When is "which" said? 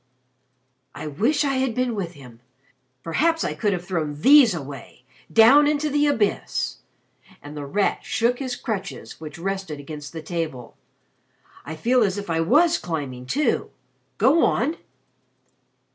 9.21-9.37